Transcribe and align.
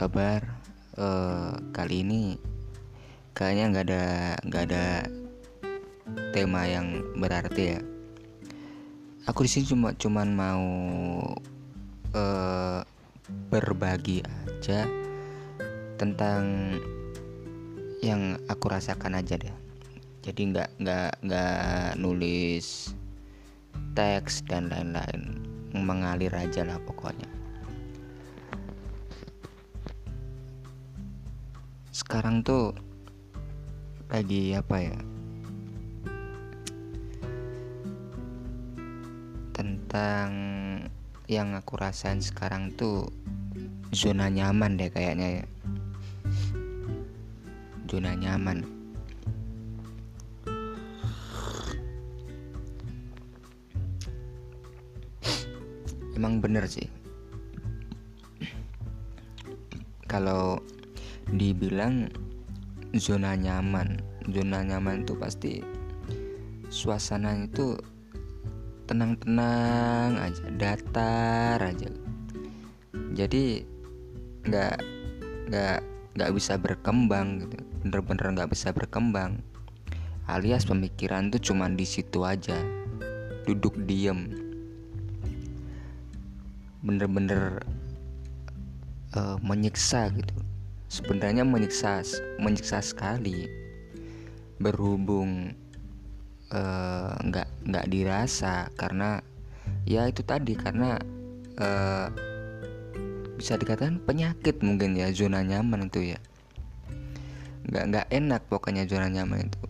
kabar? 0.00 0.40
Uh, 0.96 1.60
kali 1.76 2.00
ini 2.00 2.40
kayaknya 3.36 3.64
nggak 3.68 3.84
ada 3.84 4.04
nggak 4.48 4.64
ada 4.72 4.86
tema 6.32 6.64
yang 6.64 7.04
berarti 7.20 7.76
ya. 7.76 7.80
Aku 9.28 9.44
di 9.44 9.52
sini 9.52 9.68
cuma 9.68 9.92
cuman 9.92 10.28
mau 10.32 10.64
uh, 12.16 12.80
berbagi 13.52 14.24
aja 14.24 14.88
tentang 16.00 16.74
yang 18.00 18.40
aku 18.48 18.72
rasakan 18.72 19.20
aja 19.20 19.36
deh. 19.36 19.52
Jadi 20.24 20.40
nggak 20.48 20.80
nggak 20.80 21.10
nggak 21.28 22.00
nulis 22.00 22.96
teks 23.92 24.48
dan 24.48 24.72
lain-lain 24.72 25.44
mengalir 25.76 26.32
aja 26.34 26.66
lah 26.66 26.80
pokoknya 26.82 27.29
sekarang 32.10 32.42
tuh 32.42 32.74
lagi 34.10 34.50
apa 34.58 34.82
ya? 34.82 34.98
Tentang 39.54 40.30
yang 41.30 41.54
aku 41.54 41.78
rasain 41.78 42.18
sekarang 42.18 42.74
tuh 42.74 43.06
zona 43.94 44.26
nyaman 44.26 44.74
deh 44.74 44.90
kayaknya 44.90 45.38
ya. 45.38 45.46
Zona 47.86 48.18
nyaman. 48.18 48.66
Emang 56.18 56.42
bener 56.42 56.66
sih. 56.66 56.90
Kalau 60.10 60.58
dibilang 61.34 62.10
zona 62.98 63.38
nyaman. 63.38 64.02
Zona 64.30 64.66
nyaman 64.66 65.06
itu 65.06 65.14
pasti 65.14 65.62
suasana 66.70 67.46
itu 67.46 67.78
tenang-tenang 68.86 70.18
aja 70.18 70.44
datar 70.58 71.58
aja. 71.62 71.90
Jadi 73.14 73.62
nggak 74.46 74.76
nggak 75.50 75.78
nggak 76.18 76.30
bisa 76.34 76.58
berkembang 76.58 77.46
gitu. 77.46 77.56
Bener-bener 77.86 78.26
nggak 78.34 78.50
bisa 78.50 78.74
berkembang. 78.74 79.38
Alias 80.30 80.66
pemikiran 80.66 81.30
tuh 81.30 81.42
cuman 81.42 81.74
di 81.78 81.86
situ 81.86 82.26
aja. 82.26 82.58
Duduk 83.46 83.74
diem. 83.86 84.30
Bener-bener 86.82 87.62
uh, 89.14 89.36
menyiksa 89.42 90.10
gitu 90.14 90.34
sebenarnya 90.90 91.46
menyiksa 91.46 92.02
menyiksa 92.42 92.82
sekali. 92.82 93.46
Berhubung 94.60 95.54
uh, 96.52 97.14
nggak 97.16 97.48
nggak 97.64 97.86
dirasa 97.88 98.68
karena 98.74 99.22
ya 99.86 100.10
itu 100.10 100.20
tadi 100.26 100.58
karena 100.58 100.98
uh, 101.56 102.10
bisa 103.40 103.56
dikatakan 103.56 104.04
penyakit 104.04 104.60
mungkin 104.60 104.98
ya 104.98 105.08
zona 105.14 105.40
nyaman 105.40 105.88
itu 105.88 106.12
ya. 106.12 106.18
Nggak 107.70 107.84
nggak 107.94 108.06
enak 108.10 108.42
pokoknya 108.50 108.84
zona 108.84 109.08
nyaman 109.08 109.48
itu. 109.48 109.62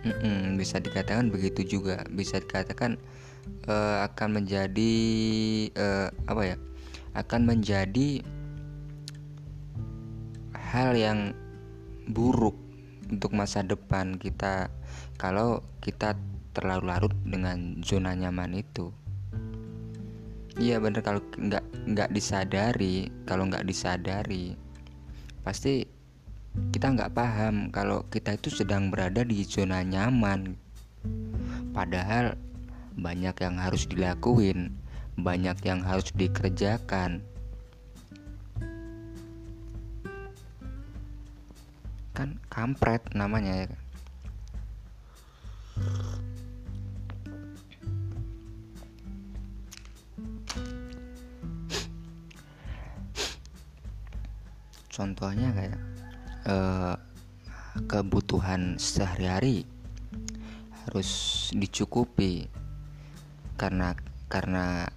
Mm-mm, 0.00 0.56
bisa 0.56 0.78
dikatakan 0.78 1.32
begitu 1.32 1.80
juga. 1.80 2.04
Bisa 2.12 2.38
dikatakan 2.38 3.00
uh, 3.66 4.06
akan 4.06 4.38
menjadi 4.38 4.94
uh, 5.74 6.08
apa 6.30 6.42
ya 6.54 6.56
akan 7.18 7.42
menjadi 7.42 8.22
hal 10.70 10.94
yang 10.94 11.34
buruk 12.06 12.54
untuk 13.10 13.34
masa 13.34 13.66
depan 13.66 14.14
kita 14.14 14.70
kalau 15.18 15.66
kita 15.82 16.14
terlalu 16.54 16.94
larut 16.94 17.14
dengan 17.26 17.82
zona 17.82 18.14
nyaman 18.14 18.54
itu 18.54 18.94
iya 20.62 20.78
bener 20.78 21.02
kalau 21.02 21.18
nggak 21.34 21.66
nggak 21.90 22.10
disadari 22.14 23.10
kalau 23.26 23.50
nggak 23.50 23.66
disadari 23.66 24.54
pasti 25.42 25.82
kita 26.70 26.94
nggak 26.94 27.14
paham 27.18 27.74
kalau 27.74 28.06
kita 28.06 28.38
itu 28.38 28.50
sedang 28.54 28.94
berada 28.94 29.26
di 29.26 29.42
zona 29.42 29.82
nyaman 29.82 30.54
padahal 31.74 32.38
banyak 33.00 33.32
yang 33.40 33.56
harus 33.56 33.88
dilakuin, 33.88 34.74
banyak 35.16 35.56
yang 35.64 35.80
harus 35.80 36.12
dikerjakan. 36.12 37.24
Kan 42.12 42.38
kampret 42.50 43.02
namanya 43.14 43.64
ya 43.64 43.66
kan. 43.70 43.82
Contohnya 54.90 55.48
kayak 55.56 55.80
eh, 56.44 56.94
kebutuhan 57.88 58.76
sehari-hari 58.76 59.64
harus 60.84 61.48
dicukupi 61.56 62.50
karena 63.56 63.96
karena 64.28 64.88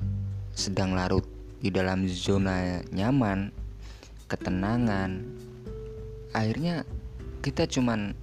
sedang 0.51 0.97
larut 0.97 1.23
di 1.63 1.71
dalam 1.71 2.03
zona 2.11 2.83
nyaman, 2.91 3.55
ketenangan, 4.27 5.23
akhirnya 6.35 6.83
kita 7.43 7.67
cuman 7.67 8.15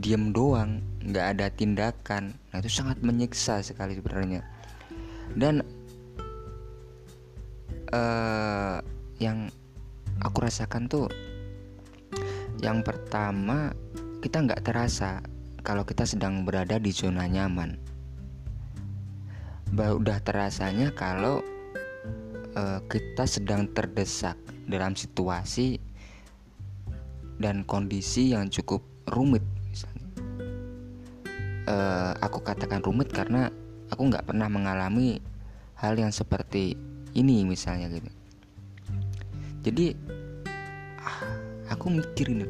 diem 0.00 0.32
doang, 0.32 0.80
nggak 1.04 1.26
ada 1.36 1.46
tindakan. 1.52 2.32
Nah 2.32 2.56
itu 2.64 2.72
sangat 2.72 2.98
menyiksa 3.04 3.60
sekali 3.60 4.00
sebenarnya. 4.00 4.40
Dan 5.36 5.60
uh, 7.92 8.80
yang 9.20 9.52
aku 10.24 10.48
rasakan 10.48 10.88
tuh, 10.88 11.06
yang 12.64 12.80
pertama 12.80 13.76
kita 14.24 14.40
nggak 14.40 14.64
terasa 14.64 15.20
kalau 15.60 15.84
kita 15.84 16.08
sedang 16.08 16.42
berada 16.48 16.80
di 16.80 16.90
zona 16.90 17.28
nyaman 17.28 17.78
udah 19.72 20.20
terasanya 20.20 20.92
kalau 20.92 21.40
uh, 22.52 22.80
kita 22.92 23.24
sedang 23.24 23.64
terdesak 23.72 24.36
dalam 24.68 24.92
situasi 24.92 25.80
dan 27.38 27.64
kondisi 27.64 28.34
yang 28.34 28.50
cukup 28.50 28.82
rumit 29.08 29.44
misalnya. 29.68 30.08
Uh, 31.68 32.12
aku 32.20 32.42
katakan 32.42 32.82
rumit 32.82 33.08
karena 33.14 33.48
aku 33.88 34.10
nggak 34.10 34.26
pernah 34.26 34.50
mengalami 34.50 35.22
hal 35.78 35.94
yang 35.94 36.10
seperti 36.10 36.74
ini 37.14 37.46
misalnya 37.46 37.92
gitu. 37.92 38.10
Jadi 39.62 39.86
ah, 40.98 41.22
aku 41.70 41.86
mikirin, 42.02 42.44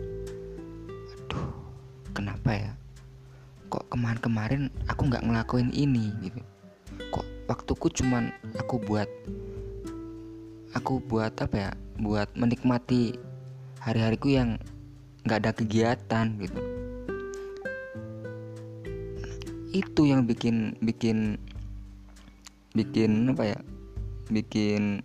aduh, 1.13 1.47
kenapa 2.17 2.51
ya? 2.57 2.73
Kok 3.69 3.93
kemarin-kemarin 3.93 4.73
aku 4.89 5.09
nggak 5.09 5.25
ngelakuin 5.25 5.73
ini 5.73 6.13
gitu 6.25 6.41
waktuku 7.53 7.93
cuman 8.01 8.33
aku 8.57 8.81
buat 8.81 9.11
aku 10.73 11.05
buat 11.05 11.37
apa 11.37 11.57
ya 11.69 11.71
buat 12.01 12.33
menikmati 12.33 13.19
hari-hariku 13.83 14.33
yang 14.33 14.57
nggak 15.23 15.39
ada 15.43 15.53
kegiatan 15.55 16.27
gitu. 16.39 16.61
Itu 19.73 20.03
yang 20.05 20.29
bikin 20.29 20.77
bikin 20.85 21.41
bikin 22.77 23.33
apa 23.33 23.57
ya 23.57 23.59
bikin 24.29 25.05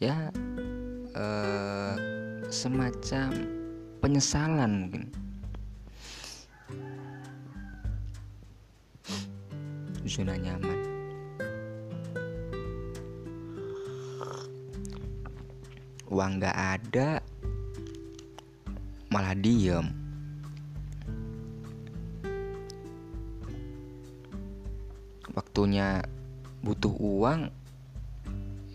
ya 0.00 0.32
eh, 1.16 1.94
semacam 2.48 3.28
penyesalan 4.00 4.88
mungkin. 4.88 5.04
Zona 10.10 10.34
nyaman. 10.34 10.78
Uang 16.10 16.42
gak 16.42 16.56
ada 16.58 17.19
malah 19.10 19.34
diem. 19.34 19.90
Waktunya 25.34 26.02
butuh 26.62 26.94
uang 26.94 27.50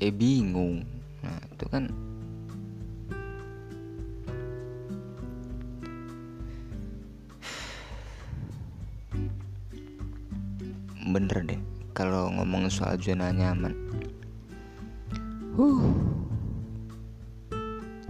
eh 0.04 0.12
bingung. 0.12 0.84
Nah 1.24 1.40
itu 1.56 1.66
kan 1.72 1.88
bener 11.16 11.48
deh 11.48 11.62
kalau 11.96 12.28
ngomong 12.36 12.68
soal 12.68 13.00
zona 13.00 13.32
nyaman. 13.32 13.72
Huh. 15.56 15.96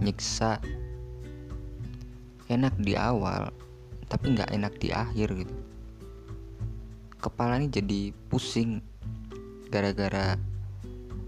Nyiksa 0.02 0.58
enak 2.46 2.74
di 2.78 2.94
awal 2.94 3.50
tapi 4.06 4.38
nggak 4.38 4.54
enak 4.54 4.74
di 4.78 4.94
akhir 4.94 5.34
gitu. 5.34 5.56
Kepala 7.18 7.58
ini 7.58 7.66
jadi 7.70 8.00
pusing 8.30 8.78
gara-gara 9.66 10.38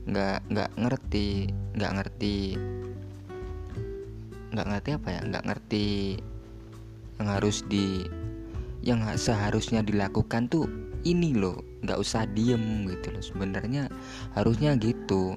nggak 0.09 0.39
nggak 0.47 0.71
ngerti 0.79 1.51
nggak 1.75 1.93
ngerti 1.99 2.37
nggak 4.55 4.67
ngerti 4.71 4.91
apa 4.95 5.09
ya? 5.11 5.21
Nggak 5.27 5.45
ngerti 5.51 5.87
yang 7.19 7.29
harus 7.35 7.67
di 7.67 8.07
yang 8.87 9.03
seharusnya 9.19 9.83
dilakukan 9.83 10.47
tuh 10.47 10.71
ini 11.03 11.35
loh 11.35 11.59
nggak 11.83 11.99
usah 11.99 12.31
diem 12.31 12.87
gitu 12.87 13.11
loh. 13.11 13.23
Sebenarnya 13.23 13.91
harusnya 14.39 14.79
gitu. 14.79 15.35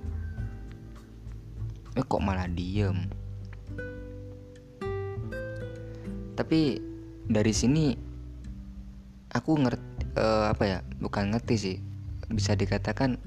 Eh 1.97 2.05
kok 2.05 2.21
malah 2.21 2.45
diem 2.45 3.20
tapi 6.35 6.81
dari 7.29 7.53
sini 7.53 7.95
aku 9.31 9.55
ngerti 9.59 10.11
uh, 10.19 10.51
apa 10.51 10.63
ya 10.67 10.77
bukan 10.99 11.31
ngerti 11.35 11.55
sih. 11.57 11.77
Bisa 12.31 12.55
dikatakan 12.55 13.19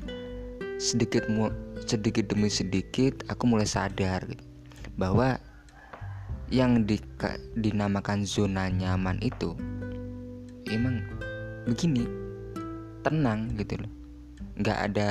sedikit 0.81 1.29
mu 1.29 1.53
sedikit 1.85 2.33
demi 2.33 2.49
sedikit 2.49 3.21
aku 3.29 3.45
mulai 3.45 3.69
sadar 3.69 4.25
gitu, 4.25 4.41
bahwa 4.97 5.37
yang 6.49 6.89
di, 6.89 6.97
dinamakan 7.61 8.25
zona 8.25 8.73
nyaman 8.73 9.21
itu 9.21 9.53
emang 10.73 11.05
begini 11.69 12.09
tenang 13.05 13.53
gitu 13.61 13.77
loh. 13.77 13.93
Nggak 14.57 14.79
ada 14.89 15.11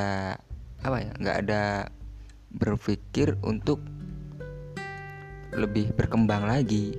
apa 0.81 0.97
ya 0.97 1.11
nggak 1.21 1.37
ada 1.45 1.61
berpikir 2.57 3.37
untuk 3.45 3.77
lebih 5.53 5.93
berkembang 5.93 6.49
lagi 6.49 6.97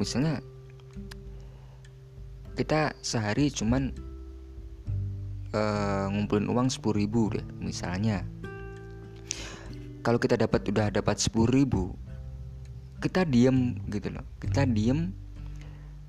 misalnya 0.00 0.40
kita 2.56 2.96
sehari 3.04 3.52
cuman 3.52 3.92
uh, 5.52 6.08
ngumpulin 6.08 6.48
uang 6.48 6.68
10 6.72 6.80
ribu 6.96 7.36
deh 7.36 7.44
misalnya. 7.60 8.24
Kalau 10.00 10.16
kita 10.16 10.40
dapat 10.40 10.64
udah 10.72 10.88
dapat 10.88 11.20
10 11.20 11.36
ribu 11.52 11.92
kita 13.00 13.24
diem 13.24 13.76
gitu 13.88 14.12
loh. 14.12 14.24
Kita 14.40 14.64
diem 14.68 15.12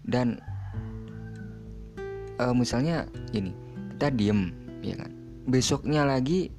dan 0.07 0.39
uh, 2.39 2.55
misalnya 2.55 3.07
ini 3.35 3.51
kita 3.95 4.11
diem 4.11 4.51
ya 4.83 4.95
kan. 4.99 5.11
Besoknya 5.47 6.07
lagi 6.07 6.51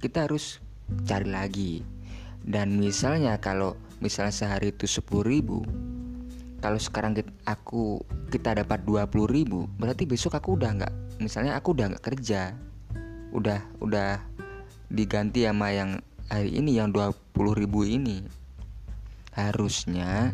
kita 0.00 0.28
harus 0.28 0.60
cari 1.04 1.28
lagi. 1.28 1.72
Dan 2.44 2.76
misalnya 2.76 3.40
kalau 3.40 3.72
misalnya 4.04 4.36
sehari 4.36 4.72
itu 4.72 4.84
10 4.84 5.24
ribu 5.24 5.64
kalau 6.64 6.80
sekarang 6.80 7.12
kita, 7.12 7.28
aku 7.44 8.00
kita 8.32 8.64
dapat 8.64 8.88
20 8.88 9.12
ribu 9.28 9.68
berarti 9.76 10.08
besok 10.08 10.40
aku 10.40 10.56
udah 10.56 10.80
nggak 10.80 10.92
misalnya 11.20 11.60
aku 11.60 11.76
udah 11.76 11.92
nggak 11.92 12.04
kerja 12.08 12.56
udah 13.36 13.60
udah 13.84 14.22
diganti 14.88 15.42
sama 15.44 15.74
yang 15.74 15.98
hari 16.30 16.54
ini 16.54 16.78
yang 16.78 16.94
20 16.94 17.10
ribu 17.34 17.82
ini. 17.82 18.22
Harusnya 19.34 20.30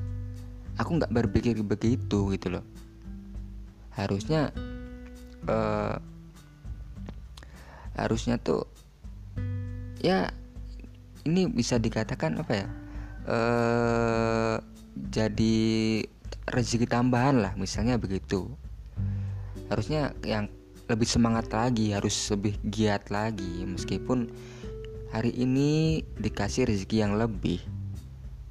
aku 0.76 1.00
nggak 1.00 1.12
berpikir 1.12 1.56
begitu 1.64 2.28
gitu 2.36 2.46
loh. 2.60 2.64
Harusnya 3.96 4.52
uh, 5.48 5.96
harusnya 7.96 8.36
tuh 8.36 8.68
ya 10.00 10.30
ini 11.26 11.48
bisa 11.48 11.76
dikatakan 11.76 12.40
apa 12.40 12.52
ya 12.64 12.66
uh, 13.28 14.56
jadi 15.12 16.00
rezeki 16.50 16.90
tambahan 16.90 17.38
lah 17.38 17.52
misalnya 17.54 17.96
begitu. 17.96 18.50
Harusnya 19.70 20.10
yang 20.26 20.50
lebih 20.90 21.06
semangat 21.06 21.46
lagi 21.54 21.94
harus 21.94 22.14
lebih 22.34 22.58
giat 22.66 23.14
lagi 23.14 23.62
meskipun 23.62 24.26
hari 25.14 25.30
ini 25.38 26.02
dikasih 26.18 26.66
rezeki 26.66 27.06
yang 27.06 27.14
lebih. 27.14 27.62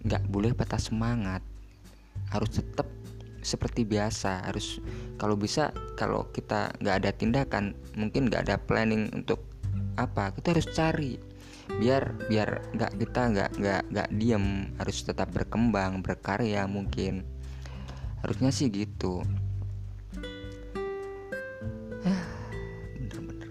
Nggak 0.07 0.23
boleh 0.31 0.55
patah 0.55 0.79
semangat. 0.79 1.43
Harus 2.31 2.63
tetap 2.63 2.87
seperti 3.39 3.87
biasa 3.87 4.51
harus 4.51 4.83
kalau 5.15 5.35
bisa 5.39 5.71
kalau 5.95 6.27
kita 6.35 6.75
nggak 6.83 6.95
ada 7.03 7.11
tindakan 7.15 7.71
mungkin 7.95 8.27
nggak 8.27 8.47
ada 8.47 8.55
planning 8.59 9.11
untuk 9.11 9.43
apa 9.99 10.31
kita 10.31 10.55
harus 10.55 10.67
cari. 10.71 11.19
Biar 11.69 12.15
biar 12.31 12.71
nggak 12.71 12.91
kita 12.95 13.21
nggak 13.35 13.49
nggak 13.59 13.81
nggak 13.91 14.09
diem 14.15 14.71
harus 14.79 15.03
tetap 15.03 15.35
berkembang 15.35 15.99
berkarya 15.99 16.63
mungkin 16.63 17.27
harusnya 18.21 18.51
sih 18.53 18.69
gitu. 18.69 19.25
Bener-bener 22.99 23.49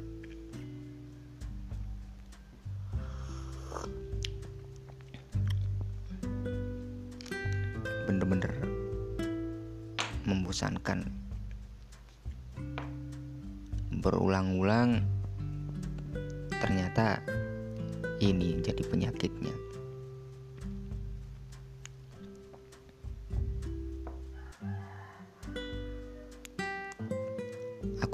bener-bener 8.07 8.53
membosankan. 10.29 11.09
Berulang-ulang 13.99 15.03
ternyata 16.63 17.19
ini 18.23 18.63
jadi 18.63 18.83
penyakitnya 18.87 19.58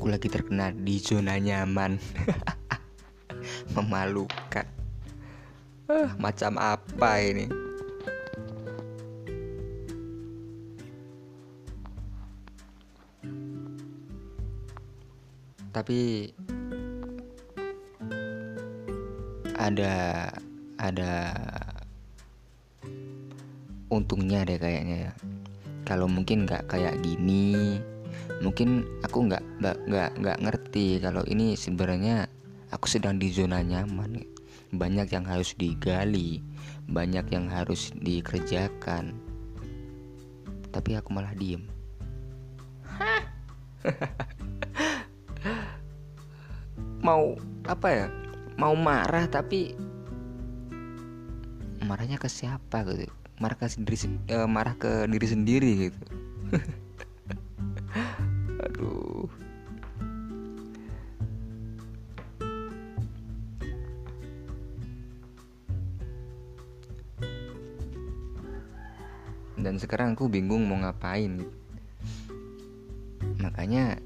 aku 0.04 0.12
lagi 0.12 0.28
terkena 0.28 0.68
di 0.68 1.00
zona 1.00 1.40
nyaman. 1.40 1.96
Memalukan. 3.72 4.68
Uh, 5.88 6.12
macam 6.20 6.60
apa 6.60 7.24
ini? 7.24 7.48
Tapi 15.73 16.28
ada 19.56 20.28
ada 20.76 21.12
untungnya 23.88 24.44
deh 24.44 24.61
kayaknya 24.61 25.08
ya. 25.08 25.12
Kalau 25.88 26.12
mungkin 26.12 26.44
nggak 26.44 26.68
kayak 26.68 27.00
gini 27.00 27.80
mungkin 28.42 28.85
aku 29.06 29.30
nggak 29.30 29.42
nggak 29.62 30.11
nggak 30.21 30.38
ngerti 30.42 30.99
kalau 31.00 31.23
ini 31.25 31.54
sebenarnya 31.56 32.28
aku 32.71 32.87
sedang 32.88 33.18
di 33.18 33.30
zona 33.30 33.62
nyaman. 33.62 34.25
Banyak 34.75 35.06
yang 35.14 35.23
harus 35.30 35.54
digali 35.54 36.42
banyak 36.88 37.25
yang 37.33 37.49
harus 37.49 37.92
dikerjakan. 37.97 39.16
Tapi 40.68 40.90
aku 40.99 41.14
malah 41.14 41.33
diem. 41.38 41.64
Mau 47.06 47.37
apa 47.64 47.88
ya? 47.88 48.09
Mau 48.59 48.75
marah 48.76 49.26
tapi 49.26 49.75
marahnya 51.85 52.16
ke 52.21 52.28
siapa 52.28 52.85
gitu? 52.87 53.09
Marah 53.42 53.59
ke 53.59 53.66
diri 53.66 53.99
uh, 54.30 54.47
marah 54.47 54.78
ke 54.78 55.11
diri 55.11 55.26
sendiri 55.26 55.90
gitu 55.90 55.99
sekarang 69.94 70.18
aku 70.18 70.26
bingung 70.26 70.66
mau 70.66 70.82
ngapain. 70.82 71.38
Makanya 73.38 74.02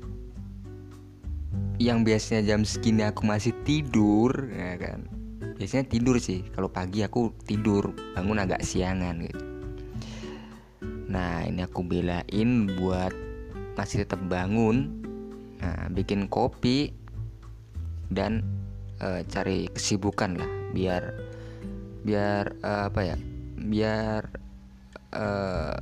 yang 1.81 2.05
biasanya 2.05 2.45
jam 2.45 2.61
segini 2.61 3.09
aku 3.09 3.25
masih 3.25 3.57
tidur 3.65 4.53
ya 4.53 4.77
kan? 4.77 5.09
Biasanya 5.57 5.89
tidur 5.89 6.21
sih. 6.21 6.45
Kalau 6.53 6.69
pagi 6.69 7.01
aku 7.01 7.33
tidur 7.49 7.97
bangun 8.13 8.37
agak 8.37 8.61
siangan 8.69 9.17
gitu. 9.17 9.41
Nah 11.09 11.49
ini 11.49 11.65
aku 11.65 11.81
belain 11.81 12.69
buat 12.77 13.17
masih 13.73 14.05
tetap 14.05 14.21
bangun 14.29 14.93
nah, 15.57 15.89
bikin 15.89 16.29
kopi 16.29 16.93
dan 18.13 18.45
uh, 19.01 19.25
cari 19.25 19.73
kesibukan 19.73 20.37
lah. 20.37 20.53
Biar 20.77 21.17
biar 22.05 22.61
uh, 22.61 22.93
apa 22.93 23.01
ya? 23.09 23.17
Biar 23.57 24.38
uh, 25.15 25.79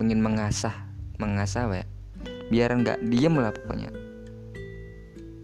ingin 0.00 0.18
mengasah 0.22 0.74
mengasah 1.18 1.70
ya? 1.70 1.84
Biar 2.48 2.74
nggak 2.74 3.04
diem 3.06 3.34
lah 3.36 3.52
pokoknya. 3.54 3.90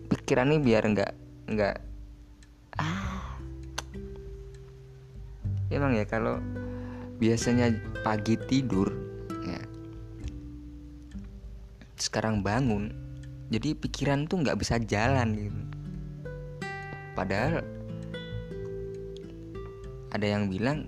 Pikiran 0.08 0.52
ini 0.52 0.58
biar 0.60 0.82
nggak 0.88 1.12
nggak 1.52 1.76
ah. 2.80 3.36
Emang 5.68 5.92
ya 5.92 6.08
kalau 6.08 6.40
biasanya 7.18 7.74
pagi 8.06 8.38
tidur 8.38 8.88
ya 9.42 9.58
sekarang 11.98 12.46
bangun 12.46 12.94
jadi 13.50 13.74
pikiran 13.74 14.28
tuh 14.28 14.44
nggak 14.44 14.60
bisa 14.60 14.76
jalan 14.78 15.34
gitu. 15.34 15.60
Padahal 17.16 17.64
ada 20.12 20.26
yang 20.26 20.52
bilang 20.52 20.86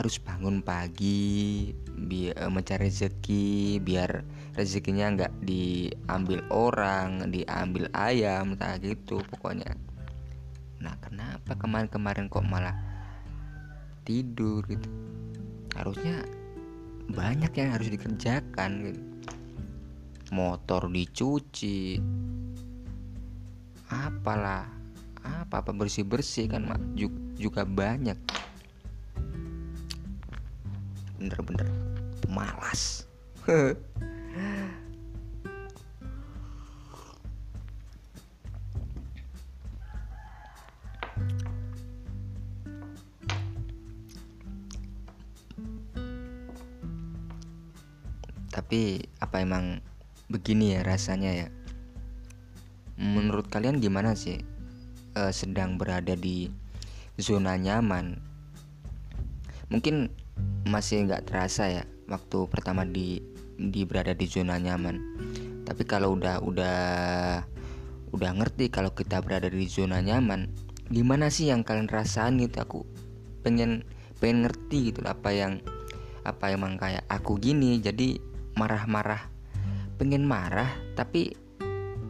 harus 0.00 0.16
bangun 0.16 0.64
pagi 0.64 1.68
biar 1.92 2.32
eh, 2.32 2.48
mencari 2.48 2.88
rezeki 2.88 3.84
biar 3.84 4.24
rezekinya 4.56 5.12
nggak 5.12 5.44
diambil 5.44 6.40
orang 6.48 7.28
diambil 7.28 7.84
ayam 7.92 8.56
tak 8.56 8.80
gitu 8.80 9.20
pokoknya. 9.28 9.76
Nah 10.80 10.96
kenapa 11.04 11.52
kemarin-kemarin 11.52 12.32
kok 12.32 12.48
malah 12.48 12.72
tidur 14.08 14.64
gitu? 14.64 14.88
Harusnya 15.76 16.24
banyak 17.12 17.52
yang 17.52 17.76
harus 17.76 17.92
dikerjakan 17.92 18.70
gitu. 18.88 19.02
Motor 20.32 20.88
dicuci 20.88 22.00
apalah 23.92 24.64
apa 25.20 25.60
apa 25.60 25.70
bersih 25.76 26.08
bersih 26.08 26.48
kan 26.48 26.64
mak? 26.64 26.80
Juga 27.36 27.68
banyak 27.68 28.16
bener-bener 31.20 31.68
malas. 32.32 33.04
Tapi 48.50 49.02
apa 49.20 49.42
emang 49.44 49.84
begini 50.32 50.78
ya 50.78 50.86
rasanya 50.86 51.30
ya? 51.36 51.48
Menurut 52.96 53.50
kalian 53.52 53.82
gimana 53.82 54.16
sih 54.16 54.40
uh, 55.18 55.30
sedang 55.34 55.76
berada 55.76 56.16
di 56.16 56.48
zona 57.20 57.60
nyaman? 57.60 58.18
Mungkin 59.70 60.10
masih 60.68 61.08
nggak 61.08 61.26
terasa 61.26 61.66
ya 61.66 61.84
waktu 62.10 62.46
pertama 62.50 62.86
di 62.86 63.22
di 63.56 63.84
berada 63.84 64.16
di 64.16 64.26
zona 64.26 64.56
nyaman. 64.56 64.96
Tapi 65.66 65.82
kalau 65.84 66.16
udah 66.16 66.40
udah 66.42 66.78
udah 68.10 68.30
ngerti 68.34 68.72
kalau 68.72 68.90
kita 68.90 69.22
berada 69.22 69.46
di 69.46 69.70
zona 69.70 70.02
nyaman 70.02 70.50
gimana 70.90 71.30
sih 71.30 71.52
yang 71.52 71.62
kalian 71.62 71.86
rasain 71.86 72.40
gitu? 72.42 72.58
Aku 72.62 72.78
pengen 73.46 73.86
pengen 74.18 74.44
ngerti 74.48 74.90
gitu 74.90 75.00
apa 75.06 75.30
yang 75.30 75.62
apa 76.26 76.52
emang 76.52 76.76
kayak 76.76 77.06
aku 77.06 77.38
gini 77.38 77.78
jadi 77.78 78.18
marah-marah. 78.58 79.30
Pengen 80.00 80.24
marah 80.26 80.68
tapi 80.96 81.36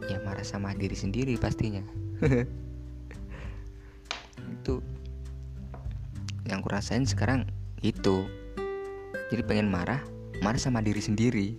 ya 0.09 0.17
marah 0.25 0.43
sama 0.43 0.73
diri 0.73 0.97
sendiri 0.97 1.37
pastinya. 1.37 1.83
Itu 4.59 4.81
yang 6.49 6.65
kurasain 6.65 7.05
sekarang 7.05 7.45
itu. 7.81 8.29
Jadi 9.33 9.41
pengen 9.45 9.69
marah 9.69 10.01
marah 10.41 10.57
sama 10.57 10.81
diri 10.81 10.97
sendiri. 10.97 11.53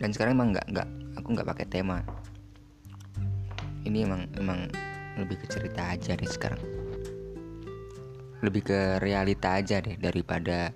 Dan 0.00 0.16
sekarang 0.16 0.32
emang 0.34 0.50
nggak 0.56 0.66
nggak 0.74 0.88
aku 1.22 1.28
nggak 1.38 1.48
pakai 1.54 1.66
tema. 1.70 1.98
Ini 3.86 4.08
emang 4.08 4.26
emang 4.40 4.66
lebih 5.20 5.38
ke 5.38 5.46
cerita 5.46 5.92
aja 5.92 6.18
deh 6.18 6.26
sekarang. 6.26 6.60
Lebih 8.40 8.62
ke 8.64 8.80
realita 9.04 9.60
aja 9.60 9.78
deh 9.84 10.00
daripada 10.00 10.72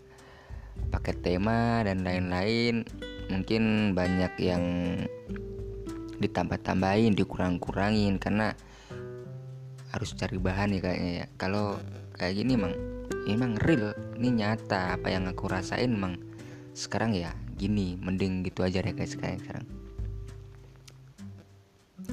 pakai 0.92 1.16
tema 1.18 1.80
dan 1.82 2.04
lain-lain 2.04 2.84
mungkin 3.31 3.95
banyak 3.97 4.33
yang 4.40 4.64
ditambah-tambahin 6.21 7.16
dikurang-kurangin 7.19 8.16
karena 8.23 8.54
harus 9.95 10.14
cari 10.19 10.38
bahan 10.38 10.75
ya 10.75 10.81
kayaknya 10.83 11.12
ya. 11.23 11.26
Kalau 11.38 11.78
kayak 12.19 12.35
gini 12.43 12.59
emang 12.59 12.75
emang 13.31 13.52
real 13.62 13.95
ini 14.19 14.43
nyata. 14.43 14.99
Apa 14.99 15.12
yang 15.12 15.31
aku 15.31 15.47
rasain 15.47 15.95
emang 15.95 16.19
sekarang 16.75 17.14
ya 17.14 17.31
gini 17.54 17.95
mending 17.95 18.43
gitu 18.43 18.66
aja 18.66 18.83
deh 18.83 18.90
kayak 18.90 19.14
sekarang 19.14 19.38
sekarang 19.38 19.66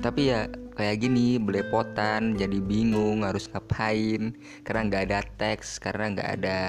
tapi 0.01 0.33
ya 0.33 0.49
kayak 0.73 1.05
gini 1.05 1.37
belepotan 1.37 2.33
jadi 2.33 2.57
bingung 2.57 3.21
harus 3.21 3.45
ngapain. 3.53 4.33
Karena 4.65 4.81
nggak 4.89 5.03
ada 5.07 5.19
teks 5.37 5.77
karena 5.77 6.17
nggak 6.17 6.29
ada 6.41 6.59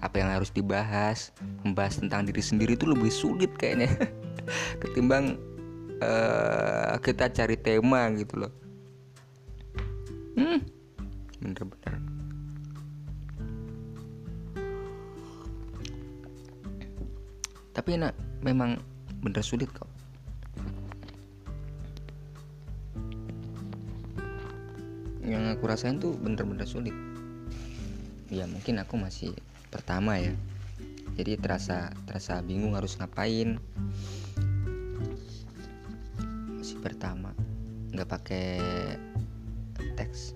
apa 0.00 0.16
yang 0.16 0.32
harus 0.32 0.48
dibahas. 0.48 1.36
Membahas 1.62 2.00
tentang 2.00 2.24
diri 2.24 2.40
sendiri 2.40 2.74
itu 2.74 2.88
lebih 2.88 3.12
sulit 3.12 3.52
kayaknya. 3.60 3.92
Ketimbang 4.82 5.36
uh, 6.00 6.96
kita 6.98 7.28
cari 7.28 7.60
tema 7.60 8.08
gitu 8.16 8.48
loh. 8.48 8.52
Hmm 10.34 10.64
bener-bener. 11.42 11.94
Tapi 17.72 17.88
enak 17.98 18.14
memang 18.46 18.78
bener 19.22 19.42
sulit 19.42 19.66
kok 19.74 20.01
yang 25.52 25.60
aku 25.60 25.68
rasain 25.68 26.00
tuh 26.00 26.16
bener-bener 26.16 26.64
sulit. 26.64 26.96
Ya 28.32 28.48
mungkin 28.48 28.80
aku 28.80 28.96
masih 28.96 29.36
pertama 29.68 30.16
ya. 30.16 30.32
Jadi 31.12 31.36
terasa 31.36 31.92
terasa 32.08 32.40
bingung 32.40 32.72
harus 32.72 32.96
ngapain. 32.96 33.60
Masih 36.56 36.80
pertama. 36.80 37.36
Nggak 37.92 38.08
pakai 38.16 38.48
teks. 39.92 40.32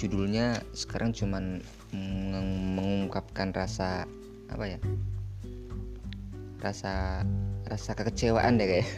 Judulnya 0.00 0.64
sekarang 0.72 1.12
cuman 1.12 1.60
mengungkapkan 2.72 3.52
rasa 3.52 4.08
apa 4.48 4.64
ya? 4.64 4.80
Rasa 6.64 7.20
rasa 7.68 7.92
kekecewaan 7.92 8.56
deh 8.56 8.80
kayak 8.80 8.88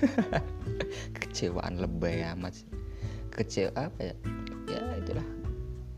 kekecewaan 1.39 1.79
lebay 1.79 2.27
amat. 2.35 2.51
Kecewa 3.31 3.71
apa 3.79 4.11
ya? 4.11 4.15
Ya 4.67 4.83
itulah. 4.99 5.23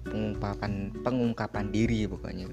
Pengungkapan 0.05 0.93
pengungkapan 1.01 1.73
diri 1.73 2.05
pokoknya 2.05 2.45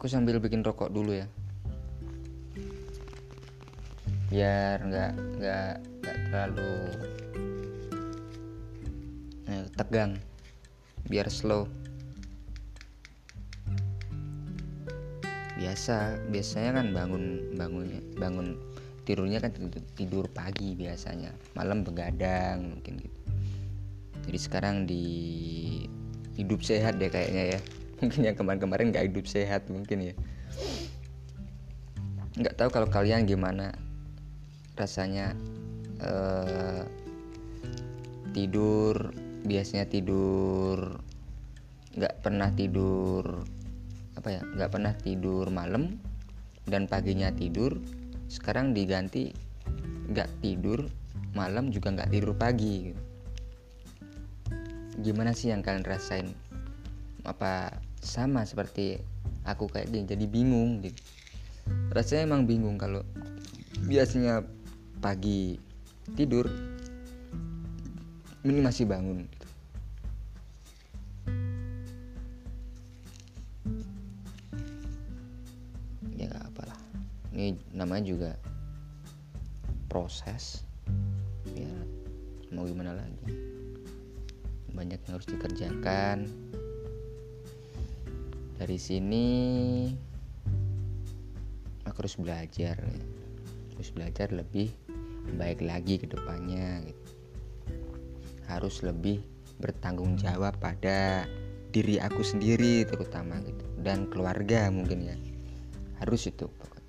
aku 0.00 0.08
sambil 0.08 0.40
bikin 0.40 0.64
rokok 0.64 0.88
dulu 0.88 1.12
ya. 1.12 1.28
Biar 4.32 4.80
nggak 4.80 5.12
nggak 5.36 5.72
nggak 6.00 6.16
terlalu 6.24 6.72
eh, 9.44 9.68
tegang. 9.76 10.16
Biar 11.04 11.28
slow. 11.28 11.68
Biasa 15.60 16.16
biasanya 16.32 16.80
kan 16.80 16.86
bangun 16.96 17.52
bangunnya 17.60 18.00
bangun 18.16 18.56
tidurnya 19.04 19.44
kan 19.44 19.52
tidur, 19.52 19.84
tidur 20.00 20.24
pagi 20.32 20.80
biasanya. 20.80 21.28
Malam 21.52 21.84
begadang 21.84 22.72
mungkin 22.72 23.04
gitu. 23.04 23.20
Jadi 24.32 24.38
sekarang 24.40 24.88
di 24.88 25.04
hidup 26.40 26.64
sehat 26.64 26.96
deh 26.96 27.12
kayaknya 27.12 27.60
ya 27.60 27.60
mungkin 28.00 28.20
yang 28.26 28.36
kemarin-kemarin 28.36 28.90
nggak 28.92 29.06
hidup 29.12 29.26
sehat 29.28 29.68
mungkin 29.68 30.12
ya. 30.12 30.14
Nggak 32.40 32.56
tahu 32.56 32.68
kalau 32.72 32.88
kalian 32.88 33.28
gimana 33.28 33.76
rasanya 34.74 35.36
uh, 36.00 36.88
tidur 38.32 39.12
biasanya 39.44 39.88
tidur 39.88 41.00
nggak 41.96 42.22
pernah 42.22 42.48
tidur 42.54 43.44
apa 44.14 44.28
ya 44.30 44.40
nggak 44.44 44.70
pernah 44.70 44.92
tidur 44.94 45.48
malam 45.50 45.98
dan 46.68 46.86
paginya 46.86 47.28
tidur 47.34 47.76
sekarang 48.30 48.72
diganti 48.72 49.34
nggak 50.10 50.30
tidur 50.38 50.86
malam 51.34 51.70
juga 51.70 51.94
nggak 51.94 52.10
tidur 52.10 52.34
pagi. 52.34 52.90
Gimana 55.00 55.32
sih 55.32 55.54
yang 55.54 55.62
kalian 55.62 55.86
rasain? 55.86 56.28
Apa 57.24 57.69
sama 58.10 58.42
seperti 58.42 58.98
aku 59.46 59.70
kayak 59.70 59.94
gini 59.94 60.02
jadi 60.10 60.26
bingung 60.26 60.82
gitu 60.82 60.98
rasanya 61.94 62.26
emang 62.26 62.50
bingung 62.50 62.74
kalau 62.74 63.06
biasanya 63.86 64.42
pagi 64.98 65.62
tidur 66.18 66.50
ini 68.42 68.60
masih 68.64 68.88
bangun 68.88 69.28
gitu. 69.28 69.46
ya 76.20 76.28
gak 76.28 76.52
apalah. 76.52 76.80
Ini 77.32 77.56
namanya 77.72 78.04
juga 78.04 78.30
proses 79.88 80.64
ya. 81.56 81.72
Mau 82.52 82.68
gimana 82.68 82.92
lagi? 82.92 83.24
Banyak 84.76 85.00
yang 85.04 85.12
harus 85.16 85.28
dikerjakan 85.28 86.28
dari 88.60 88.76
sini 88.76 89.26
aku 91.88 92.04
harus 92.04 92.20
belajar 92.20 92.76
harus 93.72 93.90
belajar 93.96 94.28
lebih 94.36 94.68
baik 95.40 95.64
lagi 95.64 95.96
ke 95.96 96.04
depannya 96.04 96.84
gitu. 96.84 97.08
harus 98.44 98.84
lebih 98.84 99.24
bertanggung 99.64 100.20
jawab 100.20 100.60
pada 100.60 101.24
diri 101.72 101.96
aku 101.96 102.20
sendiri 102.20 102.84
terutama 102.84 103.40
gitu 103.48 103.64
dan 103.80 104.04
keluarga 104.12 104.68
mungkin 104.68 105.08
ya 105.08 105.16
harus 105.96 106.28
itu 106.28 106.44
besok 106.60 106.79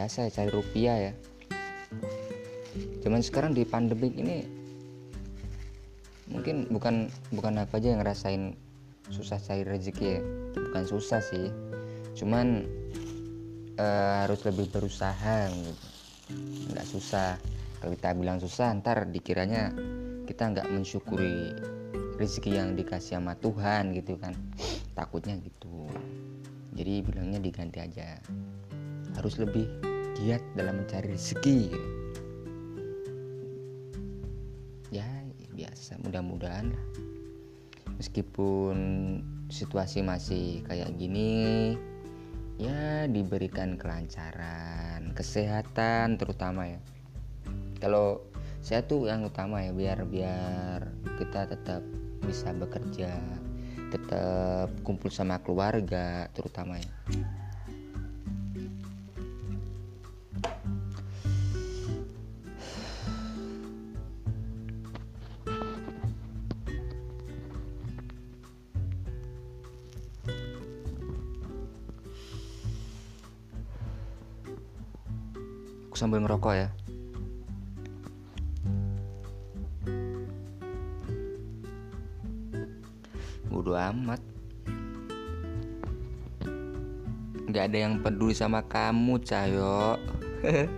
biasa 0.00 0.24
ya 0.24 0.30
cari 0.32 0.48
rupiah 0.48 0.96
ya. 0.96 1.12
Zaman 3.04 3.20
sekarang 3.20 3.52
di 3.52 3.68
pandemik 3.68 4.16
ini 4.16 4.48
mungkin 6.32 6.64
bukan 6.72 7.12
bukan 7.36 7.60
apa 7.60 7.76
aja 7.76 7.92
yang 7.92 8.00
ngerasain 8.00 8.56
susah 9.12 9.36
cari 9.36 9.60
rezeki 9.60 10.06
ya. 10.08 10.20
Bukan 10.56 10.84
susah 10.88 11.20
sih 11.20 11.52
cuman 12.16 12.64
uh, 13.76 14.24
harus 14.24 14.40
lebih 14.48 14.72
berusaha 14.72 15.52
gitu. 15.52 15.86
Nggak 16.72 16.86
susah. 16.88 17.36
Kalau 17.84 17.92
kita 17.92 18.16
bilang 18.16 18.40
susah 18.40 18.72
ntar 18.80 19.04
dikiranya 19.04 19.68
kita 20.24 20.48
nggak 20.48 20.68
mensyukuri 20.72 21.52
rezeki 22.16 22.56
yang 22.56 22.72
dikasih 22.72 23.20
sama 23.20 23.36
Tuhan 23.36 23.92
gitu 23.92 24.16
kan. 24.16 24.32
Takutnya 24.96 25.36
gitu. 25.44 25.92
Jadi 26.72 27.04
bilangnya 27.04 27.36
diganti 27.36 27.84
aja. 27.84 28.16
Harus 29.12 29.36
lebih 29.36 29.89
giat 30.20 30.44
dalam 30.52 30.84
mencari 30.84 31.16
rezeki. 31.16 31.72
Ya 34.92 35.08
biasa. 35.56 35.96
Mudah-mudahan 36.04 36.76
meskipun 37.96 38.76
situasi 39.48 40.04
masih 40.04 40.60
kayak 40.68 40.92
gini 41.00 41.72
ya 42.60 43.08
diberikan 43.08 43.80
kelancaran 43.80 45.16
kesehatan 45.16 46.20
terutama 46.20 46.68
ya. 46.68 46.80
Kalau 47.80 48.20
saya 48.60 48.84
tuh 48.84 49.08
yang 49.08 49.24
utama 49.24 49.64
ya 49.64 49.72
biar 49.72 50.04
biar 50.04 50.84
kita 51.16 51.48
tetap 51.48 51.80
bisa 52.20 52.52
bekerja 52.52 53.16
tetap 53.88 54.68
kumpul 54.84 55.08
sama 55.08 55.40
keluarga 55.40 56.28
terutama 56.36 56.76
ya 56.76 56.92
sambil 76.00 76.24
ngerokok 76.24 76.54
ya. 76.56 76.68
Bodo 83.52 83.76
amat. 83.76 84.24
Nggak 87.52 87.64
ada 87.68 87.76
yang 87.76 88.00
peduli 88.00 88.32
sama 88.32 88.64
kamu 88.64 89.20
cayo. 89.20 90.00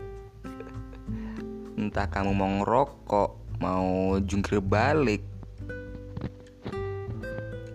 Entah 1.78 2.10
kamu 2.10 2.34
mau 2.34 2.50
ngerokok 2.58 3.30
mau 3.62 4.18
jungkir 4.18 4.58
balik. 4.58 5.22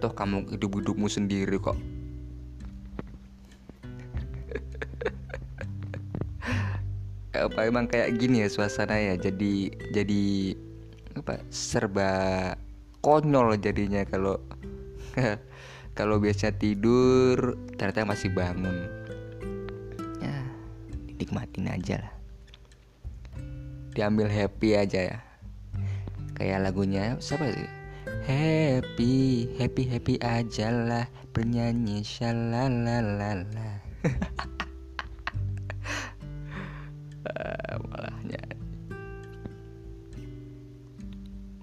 Toh 0.04 0.12
kamu 0.12 0.52
hidup 0.52 0.84
hidupmu 0.84 1.08
sendiri 1.08 1.56
kok 1.64 1.80
emang 7.68 7.92
kayak 7.92 8.16
gini 8.16 8.42
ya 8.42 8.50
suasana 8.50 8.96
ya 8.96 9.20
jadi 9.20 9.70
jadi 9.92 10.56
apa 11.20 11.44
serba 11.52 12.12
konyol 13.04 13.60
jadinya 13.60 14.08
kalau 14.08 14.40
kalau 15.98 16.22
biasa 16.22 16.54
tidur 16.54 17.58
ternyata 17.76 18.06
masih 18.06 18.30
bangun. 18.30 18.86
Ya 20.22 20.38
dinikmatin 21.18 21.68
aja 21.72 21.96
lah. 22.06 22.14
Diambil 23.98 24.30
happy 24.30 24.78
aja 24.78 25.16
ya. 25.16 25.20
Kayak 26.38 26.70
lagunya 26.70 27.18
siapa 27.18 27.50
sih? 27.50 27.70
Happy 28.30 29.50
happy 29.58 29.84
happy 29.90 30.16
aja 30.22 30.70
lah 30.70 31.06
bernyanyi 31.34 32.06
shalalala 32.06 33.46
malahnya 37.88 38.42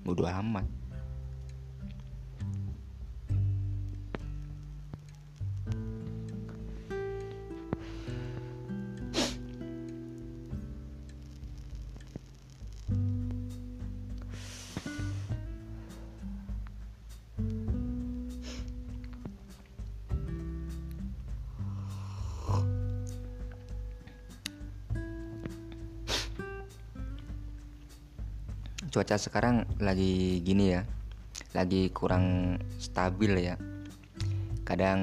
bodo 0.05 0.29
amat 0.29 0.84
cuaca 28.95 29.19
sekarang 29.19 29.67
lagi 29.83 30.39
gini 30.47 30.79
ya 30.79 30.87
lagi 31.55 31.91
kurang 31.91 32.59
stabil 32.79 33.51
ya. 33.51 33.59
Kadang 34.63 35.01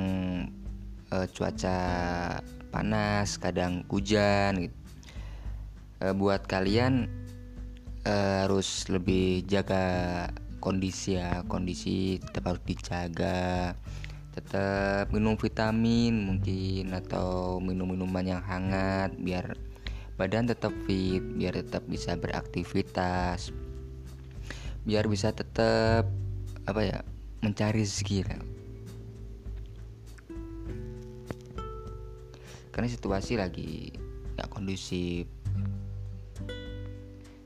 eh, 1.12 1.27
cuaca 1.32 1.77
panas 2.71 3.36
kadang 3.36 3.84
hujan 3.91 4.67
gitu. 4.67 4.77
Eh, 6.01 6.13
buat 6.15 6.47
kalian 6.47 7.08
eh, 8.08 8.47
harus 8.47 8.88
lebih 8.88 9.43
jaga 9.43 9.84
kondisi 10.62 11.17
ya 11.17 11.41
kondisi 11.49 12.21
tetap 12.21 12.54
harus 12.54 12.63
dijaga 12.69 13.73
tetap 14.32 15.10
minum 15.10 15.34
vitamin 15.36 16.13
mungkin 16.21 16.93
atau 16.93 17.58
minum 17.58 17.89
minuman 17.89 18.38
yang 18.38 18.41
hangat 18.45 19.12
biar 19.17 19.58
badan 20.21 20.47
tetap 20.47 20.69
fit 20.86 21.19
biar 21.36 21.58
tetap 21.58 21.82
bisa 21.89 22.13
beraktivitas 22.13 23.49
biar 24.88 25.06
bisa 25.06 25.30
tetap 25.34 26.10
apa 26.65 26.82
ya 26.82 27.00
mencari 27.41 27.82
rezeki 27.82 28.26
lah. 28.26 28.41
karena 32.72 32.88
situasi 32.88 33.36
lagi 33.36 33.91
nggak 34.36 34.48
kondusif 34.48 35.28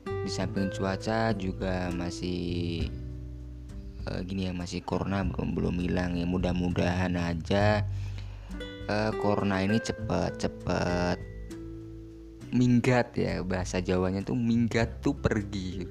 di 0.06 0.30
samping 0.30 0.70
cuaca 0.74 1.34
juga 1.34 1.90
masih 1.94 2.86
uh, 4.06 4.22
gini 4.22 4.50
ya 4.50 4.52
masih 4.54 4.82
corona 4.86 5.22
belum 5.26 5.54
belum 5.54 5.76
hilang 5.82 6.14
ya 6.14 6.26
mudah-mudahan 6.26 7.14
aja 7.18 7.82
uh, 8.90 9.10
corona 9.18 9.62
ini 9.62 9.82
cepet 9.82 10.46
cepet 10.46 11.18
minggat 12.54 13.14
ya 13.18 13.42
bahasa 13.42 13.82
Jawanya 13.82 14.22
tuh 14.22 14.38
minggat 14.38 15.02
tuh 15.04 15.16
pergi. 15.16 15.84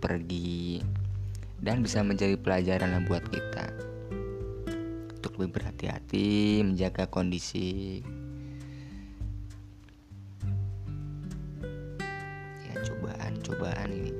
Pergi. 0.00 0.80
Dan 1.60 1.82
bisa 1.82 2.04
menjadi 2.04 2.36
pelajaran 2.36 3.04
buat 3.04 3.24
kita. 3.28 3.66
Untuk 5.16 5.32
lebih 5.40 5.60
berhati-hati 5.60 6.62
menjaga 6.64 7.08
kondisi. 7.08 8.00
Ya 12.64 12.74
cobaan-cobaan 12.84 13.90
ini 13.92 14.15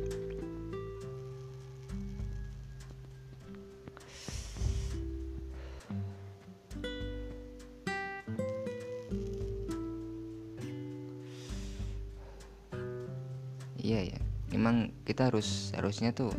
kita 15.07 15.31
harus 15.31 15.71
harusnya 15.79 16.11
tuh 16.11 16.35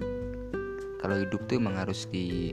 kalau 1.00 1.16
hidup 1.24 1.40
tuh 1.48 1.56
emang 1.56 1.80
harus 1.80 2.04
di 2.12 2.52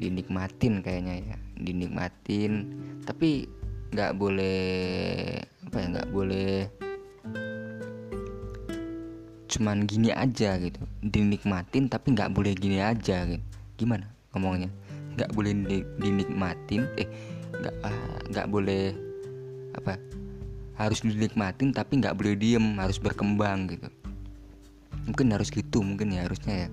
dinikmatin 0.00 0.80
kayaknya 0.80 1.14
ya 1.20 1.36
dinikmatin. 1.60 2.72
Tapi 3.04 3.44
nggak 3.92 4.16
boleh 4.16 4.60
apa 5.68 5.76
ya 5.76 5.86
nggak 5.92 6.08
boleh 6.08 6.54
cuman 9.52 9.84
gini 9.84 10.08
aja 10.08 10.56
gitu. 10.56 10.80
Dinikmatin 11.04 11.92
tapi 11.92 12.16
nggak 12.16 12.32
boleh 12.32 12.56
gini 12.56 12.80
aja 12.80 13.28
gitu. 13.28 13.44
Gimana 13.76 14.08
ngomongnya? 14.32 14.72
Nggak 15.20 15.36
boleh 15.36 15.52
dinikmatin 16.00 16.88
eh 16.96 17.08
nggak 17.58 17.74
ah, 17.84 18.16
nggak 18.30 18.46
boleh 18.48 18.94
apa 19.74 19.98
harus 20.78 21.02
dinikmatin 21.02 21.74
tapi 21.74 21.98
nggak 21.98 22.14
boleh 22.14 22.38
diem 22.38 22.78
harus 22.78 23.02
berkembang 23.02 23.66
gitu 23.66 23.90
mungkin 25.08 25.32
harus 25.32 25.48
gitu 25.48 25.80
mungkin 25.80 26.12
ya 26.12 26.28
harusnya 26.28 26.68
ya. 26.68 26.70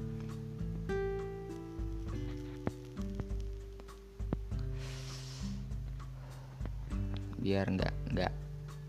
Biar 7.40 7.66
nggak 7.72 7.94
nggak 8.12 8.34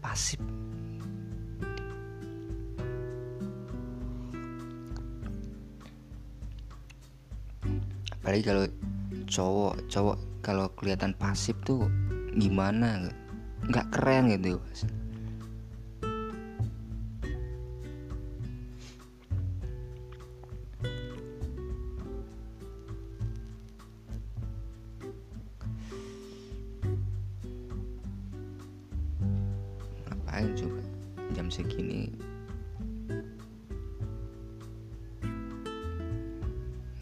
pasif. 0.03 0.43
Apalagi 8.19 8.43
kalau 8.43 8.65
cowok 9.31 9.75
cowok 9.87 10.19
kalau 10.43 10.67
kelihatan 10.75 11.15
pasif 11.15 11.55
tuh 11.63 11.87
gimana? 12.35 13.07
Nggak 13.71 13.87
keren 13.95 14.35
gitu 14.35 14.59
ngapain 30.47 30.55
juga 30.55 30.83
jam 31.35 31.51
segini. 31.51 32.07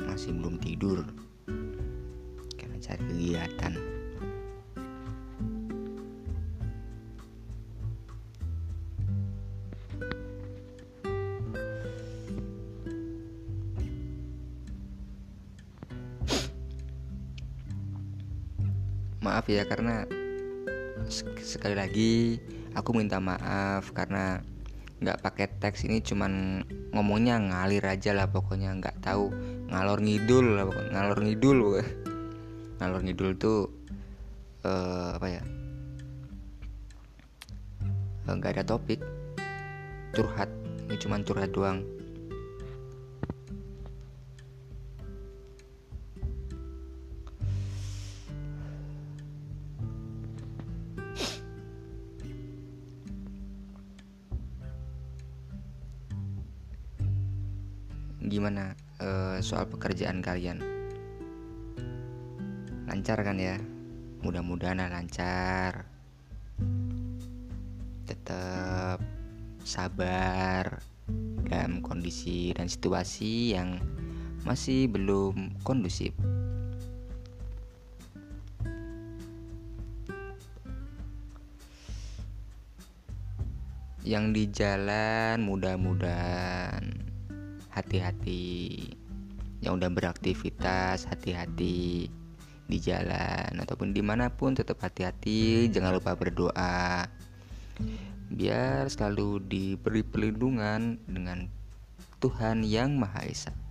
Masih 0.00 0.32
belum 0.32 0.56
tidur. 0.64 1.04
Karena 2.56 2.76
cari 2.80 3.02
kegiatan. 3.04 3.72
Maaf 19.24 19.48
ya 19.48 19.64
karena 19.64 20.04
sekali 21.08 21.76
lagi 21.76 22.36
aku 22.74 22.90
minta 22.94 23.22
maaf 23.22 23.90
karena 23.94 24.42
nggak 25.02 25.20
pakai 25.20 25.46
teks 25.58 25.86
ini 25.86 25.98
cuman 26.00 26.62
ngomongnya 26.94 27.38
ngalir 27.38 27.82
aja 27.86 28.14
lah 28.14 28.28
pokoknya. 28.30 28.74
Nggak 28.78 29.02
tahu 29.02 29.30
ngalor 29.70 29.98
ngidul 30.02 30.46
lah 30.58 30.66
ngalor 30.68 31.18
ngidul 31.22 31.58
ngalor 32.78 33.00
ngidul 33.02 33.30
tuh 33.38 33.70
uh, 34.66 35.16
apa 35.16 35.26
ya? 35.30 35.42
Eh, 38.28 38.34
nggak 38.34 38.60
ada 38.60 38.64
topik. 38.66 39.00
Curhat 40.14 40.50
ini 40.86 40.96
cuman 41.00 41.26
curhat 41.26 41.50
doang 41.50 41.82
soal 59.54 59.70
pekerjaan 59.70 60.18
kalian. 60.18 60.58
Lancar 62.90 63.22
kan 63.22 63.38
ya? 63.38 63.54
Mudah-mudahan 64.26 64.82
lancar. 64.90 65.86
Tetap 68.02 68.98
sabar 69.62 70.82
dalam 71.46 71.86
kondisi 71.86 72.50
dan 72.50 72.66
situasi 72.66 73.54
yang 73.54 73.78
masih 74.42 74.90
belum 74.90 75.54
kondusif. 75.62 76.10
Yang 84.02 84.24
di 84.34 84.44
jalan 84.50 85.46
mudah-mudahan 85.46 86.90
hati-hati 87.70 89.03
yang 89.64 89.80
udah 89.80 89.88
beraktivitas 89.88 91.08
hati-hati 91.08 92.12
di 92.64 92.78
jalan 92.80 93.56
ataupun 93.56 93.96
di 93.96 94.04
mana 94.04 94.28
pun 94.28 94.52
tetap 94.52 94.84
hati-hati 94.84 95.72
jangan 95.72 95.96
lupa 95.96 96.12
berdoa. 96.12 97.08
Biar 98.28 98.92
selalu 98.92 99.40
diberi 99.48 100.04
perlindungan 100.04 101.00
dengan 101.08 101.48
Tuhan 102.20 102.60
yang 102.60 103.00
Maha 103.00 103.24
Esa 103.24 103.63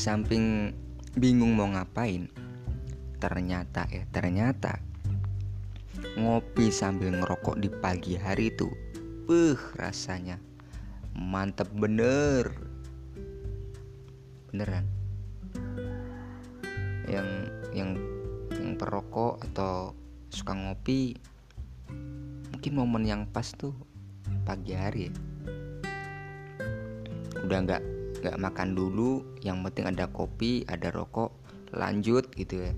samping 0.00 0.72
bingung 1.20 1.52
mau 1.52 1.68
ngapain 1.68 2.32
ternyata 3.20 3.84
ya 3.92 4.08
ternyata 4.08 4.80
ngopi 6.16 6.72
sambil 6.72 7.12
ngerokok 7.12 7.60
di 7.60 7.68
pagi 7.68 8.16
hari 8.16 8.48
itu 8.48 8.72
uh 9.28 9.60
rasanya 9.76 10.40
mantep 11.14 11.68
bener. 11.74 12.48
Beneran. 14.50 14.86
Yang 17.06 17.28
yang 17.70 17.90
yang 18.50 18.72
perokok 18.80 19.42
atau 19.50 19.94
suka 20.30 20.54
ngopi 20.54 21.14
mungkin 22.50 22.72
momen 22.74 23.04
yang 23.06 23.22
pas 23.30 23.52
tuh 23.54 23.74
pagi 24.48 24.74
hari. 24.74 25.10
Ya 25.10 25.12
udah 27.46 27.58
nggak 27.66 27.82
nggak 28.20 28.36
makan 28.36 28.76
dulu 28.76 29.24
yang 29.40 29.64
penting 29.64 29.88
ada 29.88 30.06
kopi 30.12 30.64
ada 30.68 30.92
rokok 30.92 31.32
lanjut 31.72 32.28
gitu 32.36 32.68
ya 32.68 32.72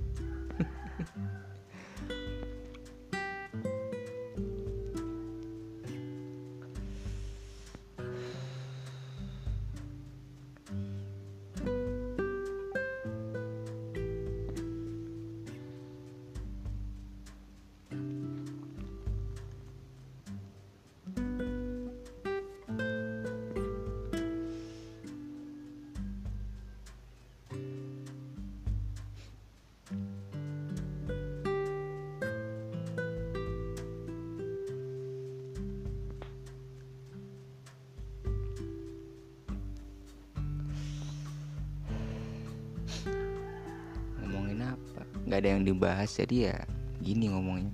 nggak 45.32 45.48
ada 45.48 45.56
yang 45.56 45.64
dibahas 45.64 46.12
jadi 46.12 46.52
ya 46.52 46.56
gini 47.00 47.32
ngomongnya. 47.32 47.72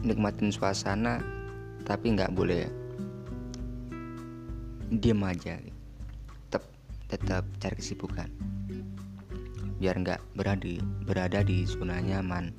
Nikmatin 0.00 0.48
suasana 0.48 1.20
tapi 1.84 2.16
nggak 2.16 2.32
boleh 2.32 2.64
diem 4.88 5.20
aja. 5.20 5.60
Tetap 6.48 6.64
tetap 7.12 7.44
cari 7.60 7.76
kesibukan. 7.76 8.32
Biar 9.76 10.00
nggak 10.00 10.32
berada 10.32 10.80
berada 11.04 11.44
di 11.44 11.68
zona 11.68 12.00
nyaman 12.00 12.56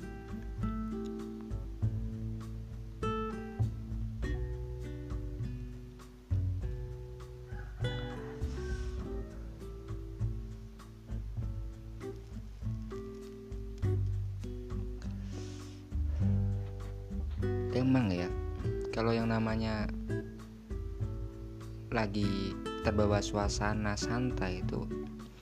terbawa 22.86 23.18
suasana 23.18 23.98
santai 23.98 24.62
itu 24.62 24.86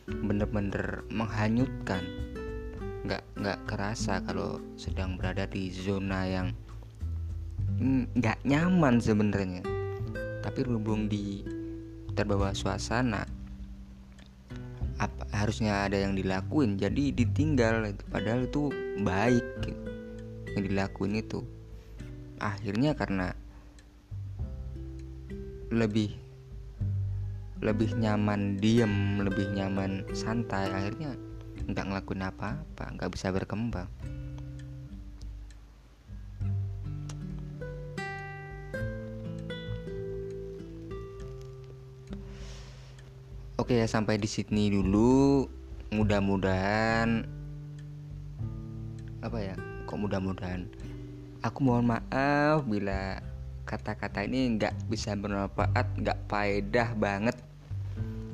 bener-bener 0.09 1.05
menghanyutkan. 1.13 2.01
Nggak 3.05 3.23
nggak 3.37 3.59
kerasa 3.69 4.25
kalau 4.25 4.61
sedang 4.81 5.21
berada 5.21 5.45
di 5.45 5.69
zona 5.69 6.25
yang 6.25 6.49
nggak 8.17 8.41
nyaman 8.49 8.97
sebenarnya. 8.97 9.61
Tapi 10.41 10.59
berhubung 10.65 11.09
di 11.09 11.45
terbawa 12.15 12.55
suasana 12.55 13.27
apa 14.95 15.27
harusnya 15.35 15.91
ada 15.91 15.99
yang 15.99 16.15
dilakuin 16.15 16.79
jadi 16.79 17.11
ditinggal 17.11 17.91
padahal 18.15 18.47
itu 18.47 18.71
baik 19.03 19.43
gitu, 19.67 19.83
yang 20.55 20.63
dilakuin 20.71 21.15
itu. 21.19 21.43
Akhirnya 22.39 22.95
karena 22.95 23.35
lebih 25.75 26.24
lebih 27.65 27.97
nyaman 27.97 28.61
diem 28.61 29.25
lebih 29.25 29.49
nyaman 29.57 30.05
santai 30.13 30.69
akhirnya 30.69 31.17
nggak 31.65 31.87
ngelakuin 31.89 32.29
apa-apa 32.29 32.85
nggak 32.93 33.11
bisa 33.17 33.33
berkembang. 33.33 33.89
Oke 43.57 43.81
ya 43.81 43.89
sampai 43.89 44.21
di 44.21 44.29
sini 44.29 44.69
dulu. 44.69 45.49
Mudah-mudahan 45.89 47.25
apa 49.25 49.39
ya 49.41 49.57
kok 49.89 49.97
mudah-mudahan? 49.97 50.69
Aku 51.41 51.65
mohon 51.65 51.89
maaf 51.89 52.69
bila 52.69 53.25
kata-kata 53.65 54.29
ini 54.29 54.61
nggak 54.61 54.91
bisa 54.93 55.17
bermanfaat, 55.17 55.97
nggak 55.97 56.19
faedah 56.29 56.93
banget. 56.93 57.37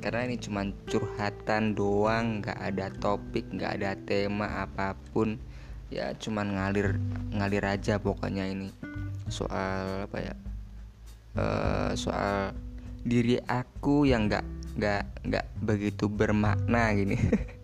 Karena 0.01 0.25
ini 0.25 0.41
cuma 0.41 0.65
curhatan 0.89 1.77
doang, 1.77 2.41
nggak 2.41 2.57
ada 2.57 2.89
topik, 2.97 3.45
nggak 3.53 3.71
ada 3.77 3.93
tema 4.01 4.65
apa 4.65 4.97
pun. 5.13 5.37
Ya 5.93 6.17
cuman 6.17 6.57
ngalir 6.57 6.97
ngalir 7.29 7.61
aja 7.61 8.01
pokoknya 8.01 8.49
ini 8.49 8.73
soal 9.29 10.09
apa 10.09 10.17
ya? 10.17 10.33
Uh, 11.37 11.93
soal 11.93 12.57
diri 13.05 13.37
aku 13.45 14.09
yang 14.09 14.25
nggak 14.25 14.41
nggak 14.81 15.05
nggak 15.29 15.45
begitu 15.61 16.09
bermakna 16.09 16.97
gini. 16.97 17.21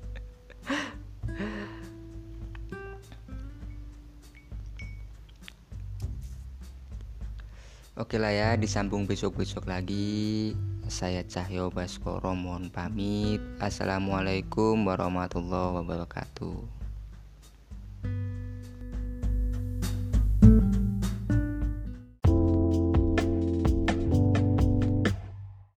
Oke 7.97 8.21
lah 8.21 8.29
ya, 8.29 8.53
disambung 8.53 9.09
besok-besok 9.09 9.65
lagi. 9.65 10.53
Saya 10.87 11.19
Cahyo 11.27 11.67
Baskoro 11.67 12.31
mohon 12.31 12.71
pamit. 12.71 13.43
Assalamualaikum 13.59 14.87
warahmatullahi 14.87 15.83
wabarakatuh. 15.83 16.76